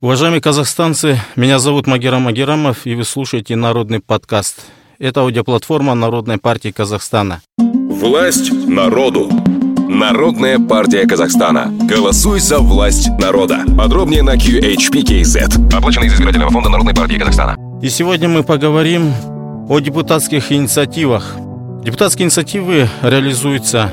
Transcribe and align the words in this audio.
Уважаемые 0.00 0.40
казахстанцы, 0.40 1.18
меня 1.34 1.58
зовут 1.58 1.88
Магерам 1.88 2.22
Магерамов, 2.22 2.86
и 2.86 2.94
вы 2.94 3.02
слушаете 3.02 3.56
Народный 3.56 3.98
подкаст. 3.98 4.66
Это 5.00 5.22
аудиоплатформа 5.22 5.94
Народной 5.94 6.38
партии 6.38 6.70
Казахстана. 6.70 7.40
Власть 7.58 8.52
народу. 8.52 9.28
Народная 9.88 10.60
партия 10.60 11.04
Казахстана. 11.04 11.72
Голосуй 11.88 12.38
за 12.38 12.60
власть 12.60 13.08
народа. 13.18 13.64
Подробнее 13.76 14.22
на 14.22 14.36
QHPKZ. 14.36 15.74
Оплачено 15.76 16.04
из 16.04 16.14
избирательного 16.14 16.52
фонда 16.52 16.68
Народной 16.68 16.94
партии 16.94 17.18
Казахстана. 17.18 17.56
И 17.82 17.88
сегодня 17.88 18.28
мы 18.28 18.44
поговорим 18.44 19.12
о 19.68 19.80
депутатских 19.80 20.52
инициативах. 20.52 21.34
Депутатские 21.82 22.26
инициативы 22.26 22.88
реализуются 23.02 23.90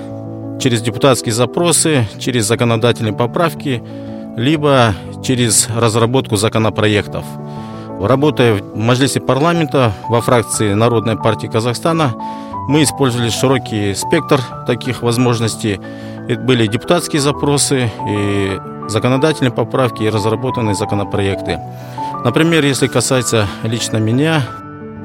через 0.62 0.84
депутатские 0.84 1.34
запросы, 1.34 2.08
через 2.20 2.46
законодательные 2.46 3.14
поправки– 3.14 3.82
либо 4.36 4.94
через 5.24 5.68
разработку 5.70 6.36
законопроектов. 6.36 7.24
Работая 8.02 8.56
в 8.56 8.76
Маджлисе 8.76 9.22
парламента 9.22 9.94
во 10.10 10.22
фракции 10.22 10.74
Народной 10.74 11.18
партии 11.18 11.48
Казахстана, 11.48 12.14
мы 12.68 12.84
использовали 12.84 13.30
широкий 13.30 13.94
спектр 13.94 14.42
таких 14.68 15.02
возможностей. 15.02 15.80
Это 16.28 16.42
были 16.42 16.68
депутатские 16.68 17.22
запросы, 17.22 17.92
и 18.10 18.60
законодательные 18.88 19.52
поправки, 19.52 20.04
и 20.04 20.10
разработанные 20.10 20.76
законопроекты. 20.76 21.60
Например, 22.24 22.64
если 22.66 22.88
касается 22.88 23.48
лично 23.64 23.98
меня, 23.98 24.42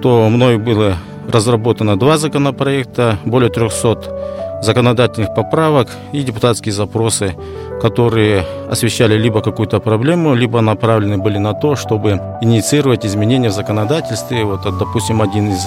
то 0.02 0.28
мною 0.28 0.58
было 0.58 0.96
разработано 1.30 1.98
два 1.98 2.18
законопроекта, 2.18 3.18
более 3.24 3.50
300 3.50 4.39
законодательных 4.62 5.34
поправок 5.34 5.88
и 6.12 6.22
депутатские 6.22 6.72
запросы 6.72 7.34
которые 7.80 8.44
освещали 8.68 9.16
либо 9.16 9.40
какую-то 9.40 9.80
проблему, 9.80 10.34
либо 10.34 10.60
направлены 10.60 11.18
были 11.18 11.38
на 11.38 11.54
то, 11.54 11.74
чтобы 11.74 12.20
инициировать 12.42 13.06
изменения 13.06 13.48
в 13.48 13.52
законодательстве. 13.52 14.44
Вот, 14.44 14.62
допустим, 14.78 15.22
один 15.22 15.50
из 15.50 15.66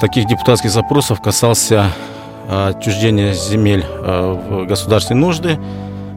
таких 0.00 0.26
депутатских 0.26 0.70
запросов 0.70 1.20
касался 1.22 1.86
а, 2.48 2.68
отчуждения 2.68 3.32
земель 3.32 3.84
а, 3.86 4.34
в 4.34 4.66
государственные 4.66 5.26
нужды. 5.26 5.58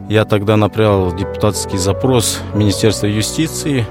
Я 0.08 0.24
тогда 0.24 0.56
направил 0.56 1.16
депутатский 1.16 1.78
запрос 1.78 2.40
в 2.52 2.56
Министерство 2.56 3.06
юстиции 3.06 3.86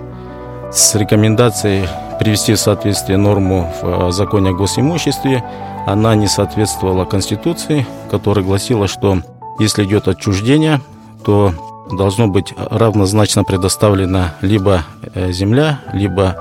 с 0.71 0.93
рекомендацией 0.95 1.87
привести 2.19 2.53
в 2.53 2.59
соответствие 2.59 3.17
норму 3.17 3.71
в 3.81 4.07
а, 4.07 4.11
законе 4.11 4.51
о 4.51 4.53
госимуществе. 4.53 5.43
Она 5.87 6.15
не 6.15 6.27
соответствовала 6.27 7.05
Конституции, 7.05 7.87
которая 8.11 8.45
гласила, 8.45 8.87
что 8.87 9.19
если 9.59 9.83
идет 9.83 10.07
отчуждение 10.07 10.81
то 11.23 11.53
должно 11.91 12.27
быть 12.27 12.53
равнозначно 12.57 13.43
предоставлена 13.43 14.35
либо 14.41 14.83
э, 15.13 15.31
земля, 15.31 15.79
либо 15.93 16.35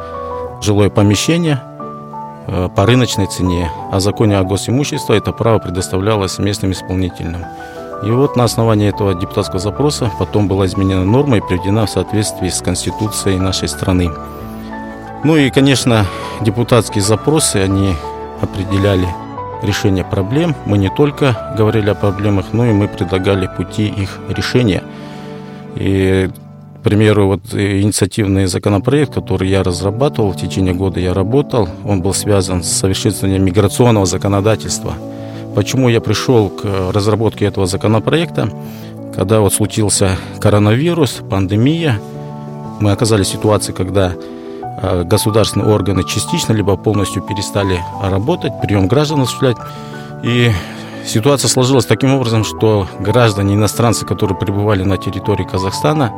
жилое 0.61 0.91
помещение 0.91 1.61
э, 2.47 2.69
по 2.75 2.87
рыночной 2.87 3.27
цене. 3.27 3.71
А 3.91 4.01
законе 4.01 4.39
о 4.39 4.45
госимуществе 4.45 5.17
это 5.17 5.33
право 5.33 5.59
предоставлялось 5.59 6.39
местным 6.39 6.73
исполнительным. 6.73 7.45
И 8.05 8.11
вот 8.11 8.37
на 8.37 8.45
основании 8.45 8.89
этого 8.89 9.15
депутатского 9.15 9.59
запроса 9.59 10.11
потом 10.19 10.47
была 10.47 10.67
изменена 10.67 11.05
норма 11.05 11.39
и 11.39 11.41
приведена 11.41 11.87
в 11.87 11.91
соответствии 11.91 12.49
с 12.49 12.61
Конституцией 12.61 13.39
нашей 13.39 13.69
страны. 13.69 14.11
Ну 15.25 15.37
и, 15.37 15.51
конечно, 15.51 16.07
депутатские 16.41 17.03
запросы, 17.03 17.57
они 17.57 17.95
определяли 18.41 19.09
решения 19.63 20.05
проблем. 20.05 20.55
Мы 20.65 20.79
не 20.79 20.91
только 20.91 21.55
говорили 21.57 21.91
о 21.91 21.95
проблемах, 21.95 22.47
но 22.53 22.67
и 22.67 22.73
мы 22.73 22.87
предлагали 22.87 23.51
пути 23.57 23.89
их 23.89 24.21
решения. 24.29 24.83
И, 25.75 26.31
к 26.79 26.83
примеру, 26.83 27.27
вот 27.27 27.53
инициативный 27.53 28.47
законопроект, 28.47 29.15
который 29.15 29.49
я 29.49 29.65
разрабатывал, 29.65 30.33
в 30.33 30.37
течение 30.37 30.73
года 30.73 31.01
я 31.01 31.13
работал, 31.13 31.69
он 31.85 32.01
был 32.01 32.15
связан 32.15 32.63
с 32.63 32.69
совершенствованием 32.69 33.45
миграционного 33.45 34.07
законодательства. 34.07 34.95
Почему 35.57 35.89
я 35.89 36.01
пришел 36.01 36.49
к 36.49 36.93
разработке 36.93 37.47
этого 37.47 37.67
законопроекта? 37.67 38.51
Когда 39.17 39.41
вот 39.41 39.53
случился 39.53 40.17
коронавирус, 40.41 41.21
пандемия, 41.29 42.01
мы 42.79 42.93
оказались 42.93 43.27
в 43.27 43.33
ситуации, 43.33 43.73
когда 43.73 44.13
государственные 45.05 45.73
органы 45.73 46.05
частично 46.05 46.53
либо 46.53 46.77
полностью 46.77 47.23
перестали 47.23 47.81
работать, 48.03 48.53
прием 48.61 48.87
граждан 48.87 49.23
осуществлять. 49.23 49.57
И 50.23 50.51
ситуация 51.05 51.49
сложилась 51.49 51.87
таким 51.87 52.15
образом, 52.15 52.45
что 52.45 52.87
граждане, 53.01 53.55
иностранцы, 53.55 54.07
которые 54.07 54.37
пребывали 54.39 54.85
на 54.85 54.97
территории 54.97 55.45
Казахстана, 55.45 56.13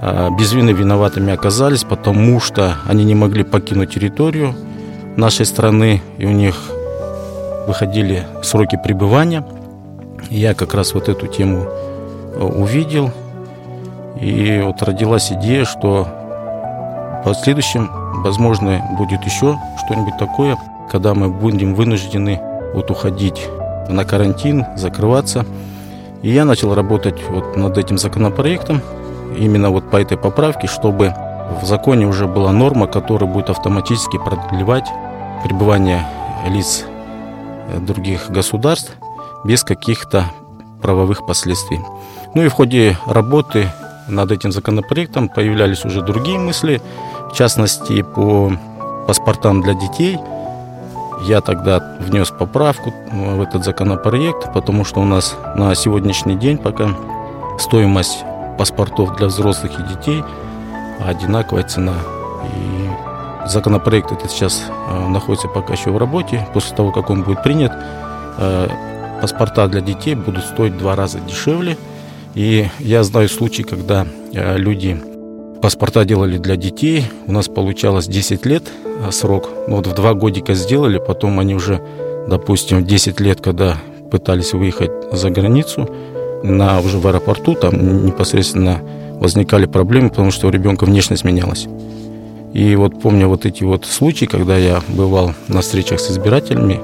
э, 0.00 0.30
без 0.38 0.52
вины 0.52 0.70
виноватыми 0.70 1.32
оказались, 1.32 1.84
потому 1.84 2.40
что 2.40 2.76
они 2.86 3.04
не 3.04 3.14
могли 3.14 3.44
покинуть 3.44 3.94
территорию 3.94 4.54
нашей 5.16 5.46
страны, 5.46 6.02
и 6.18 6.26
у 6.26 6.32
них 6.32 6.56
выходили 7.66 8.26
сроки 8.42 8.78
пребывания. 8.82 9.44
я 10.30 10.54
как 10.54 10.74
раз 10.74 10.94
вот 10.94 11.08
эту 11.08 11.26
тему 11.26 11.66
э, 11.66 12.42
увидел, 12.42 13.10
и 14.20 14.62
вот 14.64 14.82
родилась 14.82 15.32
идея, 15.32 15.64
что 15.64 16.08
в 17.24 17.26
последующем, 17.26 17.88
возможно, 18.22 18.86
будет 18.98 19.24
еще 19.24 19.58
что-нибудь 19.82 20.18
такое, 20.18 20.58
когда 20.90 21.14
мы 21.14 21.30
будем 21.30 21.74
вынуждены 21.74 22.38
вот 22.74 22.90
уходить 22.90 23.48
на 23.88 24.04
карантин, 24.04 24.66
закрываться. 24.76 25.46
И 26.20 26.30
я 26.30 26.44
начал 26.44 26.74
работать 26.74 27.18
вот 27.30 27.56
над 27.56 27.78
этим 27.78 27.96
законопроектом, 27.96 28.82
именно 29.38 29.70
вот 29.70 29.90
по 29.90 29.96
этой 29.96 30.18
поправке, 30.18 30.66
чтобы 30.66 31.14
в 31.62 31.64
законе 31.64 32.06
уже 32.06 32.26
была 32.26 32.52
норма, 32.52 32.88
которая 32.88 33.30
будет 33.30 33.48
автоматически 33.48 34.18
продлевать 34.18 34.86
пребывание 35.44 36.06
лиц 36.50 36.84
других 37.86 38.30
государств 38.30 38.92
без 39.44 39.64
каких-то 39.64 40.26
правовых 40.82 41.24
последствий. 41.24 41.80
Ну 42.34 42.42
и 42.42 42.48
в 42.48 42.52
ходе 42.52 42.98
работы 43.06 43.70
над 44.08 44.30
этим 44.32 44.52
законопроектом 44.52 45.28
появлялись 45.28 45.84
уже 45.84 46.02
другие 46.02 46.38
мысли, 46.38 46.82
в 47.34 47.36
частности, 47.36 48.02
по 48.02 48.52
паспортам 49.08 49.60
для 49.60 49.74
детей. 49.74 50.18
Я 51.26 51.40
тогда 51.40 51.96
внес 51.98 52.30
поправку 52.30 52.94
в 53.10 53.40
этот 53.42 53.64
законопроект, 53.64 54.52
потому 54.54 54.84
что 54.84 55.00
у 55.00 55.04
нас 55.04 55.36
на 55.56 55.74
сегодняшний 55.74 56.36
день 56.36 56.58
пока 56.58 56.90
стоимость 57.58 58.24
паспортов 58.56 59.16
для 59.16 59.26
взрослых 59.26 59.72
и 59.80 59.82
детей 59.82 60.22
одинаковая 61.04 61.64
цена. 61.64 61.94
И 62.54 63.48
законопроект 63.48 64.12
этот 64.12 64.30
сейчас 64.30 64.66
э, 64.68 65.08
находится 65.08 65.48
пока 65.48 65.72
еще 65.72 65.90
в 65.90 65.98
работе. 65.98 66.46
После 66.54 66.76
того, 66.76 66.92
как 66.92 67.10
он 67.10 67.24
будет 67.24 67.42
принят, 67.42 67.72
э, 68.38 68.68
паспорта 69.20 69.66
для 69.66 69.80
детей 69.80 70.14
будут 70.14 70.44
стоить 70.44 70.74
в 70.74 70.78
два 70.78 70.94
раза 70.94 71.18
дешевле. 71.18 71.76
И 72.34 72.68
я 72.78 73.02
знаю 73.02 73.28
случаи, 73.28 73.62
когда 73.62 74.06
э, 74.32 74.56
люди 74.56 75.02
паспорта 75.64 76.04
делали 76.04 76.36
для 76.36 76.56
детей. 76.56 77.06
У 77.26 77.32
нас 77.32 77.48
получалось 77.48 78.06
10 78.06 78.44
лет 78.44 78.64
а, 79.02 79.10
срок. 79.10 79.48
Ну, 79.66 79.76
вот 79.76 79.86
в 79.86 79.94
два 79.94 80.12
годика 80.12 80.52
сделали, 80.52 80.98
потом 80.98 81.40
они 81.40 81.54
уже, 81.54 81.80
допустим, 82.28 82.84
10 82.84 83.18
лет, 83.20 83.40
когда 83.40 83.78
пытались 84.10 84.52
выехать 84.52 84.90
за 85.10 85.30
границу, 85.30 85.88
на, 86.42 86.80
уже 86.80 86.98
в 86.98 87.06
аэропорту, 87.06 87.54
там 87.54 88.04
непосредственно 88.04 88.82
возникали 89.14 89.64
проблемы, 89.64 90.10
потому 90.10 90.32
что 90.32 90.48
у 90.48 90.50
ребенка 90.50 90.84
внешность 90.84 91.24
менялась. 91.24 91.66
И 92.52 92.76
вот 92.76 93.00
помню 93.00 93.28
вот 93.28 93.46
эти 93.46 93.64
вот 93.64 93.86
случаи, 93.86 94.26
когда 94.26 94.58
я 94.58 94.82
бывал 94.88 95.32
на 95.48 95.62
встречах 95.62 95.98
с 95.98 96.10
избирателями, 96.10 96.78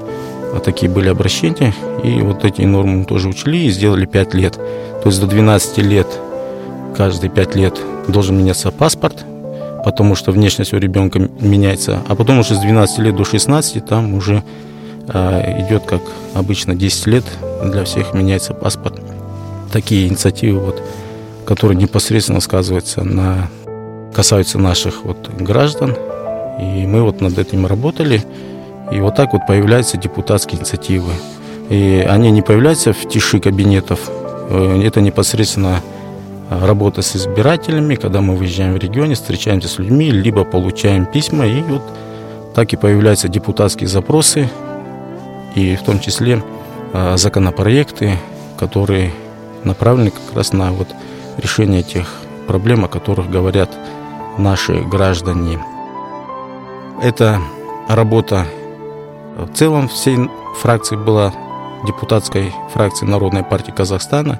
а 0.55 0.59
такие 0.59 0.91
были 0.91 1.07
обращения, 1.07 1.75
и 2.03 2.19
вот 2.23 2.45
эти 2.45 2.63
нормы 2.63 3.05
тоже 3.05 3.29
учли 3.29 3.67
и 3.67 3.69
сделали 3.69 4.07
5 4.07 4.33
лет. 4.33 4.53
То 4.55 5.03
есть 5.05 5.21
до 5.21 5.27
12 5.27 5.77
лет 5.77 6.07
каждые 7.01 7.31
5 7.31 7.55
лет 7.55 7.81
должен 8.07 8.37
меняться 8.37 8.69
паспорт, 8.69 9.25
потому 9.83 10.13
что 10.13 10.31
внешность 10.31 10.71
у 10.71 10.77
ребенка 10.77 11.17
меняется, 11.17 11.99
а 12.07 12.13
потом 12.13 12.37
уже 12.37 12.53
с 12.53 12.59
12 12.59 12.99
лет 12.99 13.15
до 13.15 13.23
16 13.23 13.83
там 13.83 14.13
уже 14.13 14.43
э, 15.07 15.65
идет, 15.65 15.81
как 15.87 16.03
обычно, 16.35 16.75
10 16.75 17.07
лет 17.07 17.23
для 17.65 17.85
всех 17.85 18.13
меняется 18.13 18.53
паспорт. 18.53 19.01
Такие 19.71 20.09
инициативы, 20.09 20.59
вот, 20.59 20.79
которые 21.43 21.75
непосредственно 21.75 22.39
сказываются 22.39 23.03
на, 23.03 23.49
касаются 24.13 24.59
наших 24.59 25.03
вот, 25.03 25.27
граждан, 25.39 25.97
и 26.59 26.85
мы 26.85 27.01
вот 27.01 27.19
над 27.19 27.35
этим 27.39 27.65
работали, 27.65 28.23
и 28.91 28.99
вот 28.99 29.15
так 29.15 29.33
вот 29.33 29.47
появляются 29.47 29.97
депутатские 29.97 30.59
инициативы. 30.59 31.09
И 31.67 32.05
они 32.07 32.29
не 32.29 32.43
появляются 32.43 32.93
в 32.93 33.09
тиши 33.09 33.39
кабинетов, 33.39 34.01
э, 34.51 34.83
это 34.83 35.01
непосредственно 35.01 35.81
работа 36.59 37.01
с 37.01 37.15
избирателями, 37.15 37.95
когда 37.95 38.19
мы 38.21 38.35
выезжаем 38.35 38.73
в 38.73 38.77
регионе, 38.77 39.15
встречаемся 39.15 39.69
с 39.69 39.79
людьми, 39.79 40.11
либо 40.11 40.43
получаем 40.43 41.05
письма, 41.05 41.47
и 41.47 41.61
вот 41.61 41.81
так 42.53 42.73
и 42.73 42.77
появляются 42.77 43.29
депутатские 43.29 43.87
запросы, 43.87 44.49
и 45.55 45.75
в 45.75 45.83
том 45.83 45.99
числе 45.99 46.43
а, 46.93 47.15
законопроекты, 47.15 48.17
которые 48.57 49.13
направлены 49.63 50.11
как 50.11 50.35
раз 50.35 50.51
на 50.51 50.71
вот 50.71 50.89
решение 51.37 51.83
тех 51.83 52.07
проблем, 52.47 52.83
о 52.83 52.89
которых 52.89 53.29
говорят 53.29 53.69
наши 54.37 54.81
граждане. 54.81 55.63
Это 57.01 57.39
работа 57.87 58.45
в 59.37 59.53
целом 59.53 59.87
всей 59.87 60.29
фракции 60.59 60.97
была 60.97 61.33
депутатской 61.87 62.53
фракции 62.73 63.05
Народной 63.05 63.43
партии 63.43 63.71
Казахстана. 63.71 64.39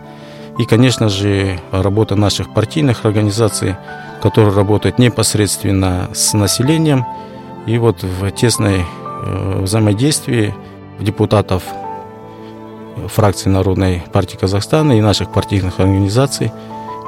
И, 0.58 0.66
конечно 0.66 1.10
же, 1.10 1.60
работа 1.72 2.16
наших 2.16 2.54
партийных 2.54 3.06
организаций, 3.06 3.76
которые 4.22 4.54
работают 4.54 5.00
непосредственно 5.00 6.10
с 6.14 6.34
населением. 6.34 7.06
И 7.66 7.78
вот 7.78 8.04
в 8.04 8.32
тесной 8.32 8.86
э, 8.86 9.62
взаимодействии 9.62 10.54
депутатов 11.00 11.64
фракции 13.08 13.50
Народной 13.50 14.04
партии 14.12 14.38
Казахстана 14.38 14.94
и 14.94 15.02
наших 15.02 15.32
партийных 15.32 15.80
организаций 15.80 16.52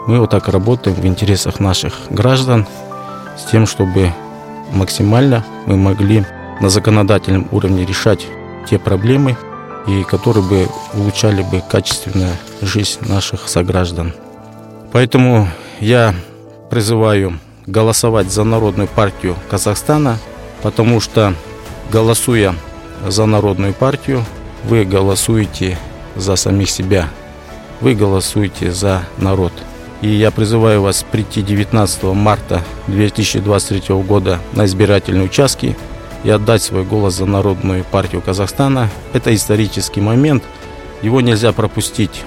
мы 0.07 0.19
вот 0.19 0.31
так 0.31 0.47
работаем 0.49 0.95
в 0.95 1.05
интересах 1.05 1.59
наших 1.59 1.93
граждан 2.09 2.67
с 3.37 3.49
тем, 3.49 3.65
чтобы 3.65 4.11
максимально 4.71 5.45
мы 5.65 5.77
могли 5.77 6.25
на 6.59 6.69
законодательном 6.69 7.47
уровне 7.51 7.85
решать 7.85 8.25
те 8.69 8.79
проблемы, 8.79 9.37
и 9.87 10.03
которые 10.03 10.43
бы 10.43 10.67
улучшали 10.93 11.41
бы 11.41 11.61
качественную 11.67 12.31
жизнь 12.61 12.99
наших 13.01 13.47
сограждан. 13.47 14.13
Поэтому 14.91 15.47
я 15.79 16.15
призываю 16.69 17.39
голосовать 17.65 18.31
за 18.31 18.43
Народную 18.43 18.87
партию 18.87 19.35
Казахстана, 19.49 20.17
потому 20.61 20.99
что 20.99 21.33
голосуя 21.91 22.55
за 23.07 23.25
Народную 23.25 23.73
партию, 23.73 24.23
вы 24.65 24.85
голосуете 24.85 25.77
за 26.15 26.35
самих 26.35 26.69
себя, 26.69 27.09
вы 27.81 27.95
голосуете 27.95 28.71
за 28.71 29.03
народ. 29.17 29.51
И 30.01 30.07
я 30.07 30.31
призываю 30.31 30.81
вас 30.81 31.05
прийти 31.09 31.41
19 31.41 32.03
марта 32.03 32.61
2023 32.87 33.95
года 34.03 34.39
на 34.53 34.65
избирательные 34.65 35.25
участки 35.25 35.77
и 36.23 36.29
отдать 36.29 36.61
свой 36.61 36.83
голос 36.83 37.15
за 37.15 37.25
Народную 37.25 37.83
партию 37.83 38.21
Казахстана. 38.21 38.89
Это 39.13 39.33
исторический 39.33 40.01
момент, 40.01 40.43
его 41.01 41.21
нельзя 41.21 41.51
пропустить. 41.51 42.23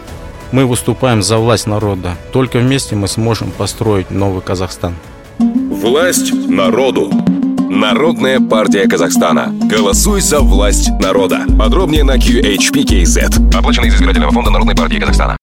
Мы 0.52 0.66
выступаем 0.66 1.22
за 1.22 1.38
власть 1.38 1.66
народа. 1.66 2.16
Только 2.32 2.58
вместе 2.58 2.94
мы 2.94 3.08
сможем 3.08 3.50
построить 3.50 4.10
новый 4.10 4.42
Казахстан. 4.42 4.94
Власть 5.38 6.32
народу. 6.32 7.10
Народная 7.68 8.40
партия 8.40 8.88
Казахстана. 8.88 9.52
Голосуй 9.68 10.20
за 10.20 10.40
власть 10.40 10.90
народа. 11.00 11.44
Подробнее 11.58 12.04
на 12.04 12.16
QHPKZ. 12.16 13.56
Оплачено 13.56 13.86
из 13.86 13.94
избирательного 13.96 14.32
фонда 14.32 14.50
Народной 14.50 14.76
партии 14.76 14.98
Казахстана. 14.98 15.36